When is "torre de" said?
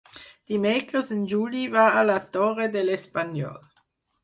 2.39-2.85